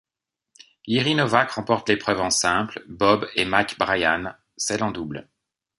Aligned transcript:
Jiří 0.87 1.13
Novák 1.15 1.51
remporte 1.57 1.89
l'épreuve 1.89 2.21
en 2.21 2.31
simple, 2.31 2.83
Bob 2.87 3.27
et 3.35 3.45
Mike 3.45 3.77
Bryan 3.77 4.35
celle 4.57 4.83
en 4.83 4.89
double. 4.89 5.29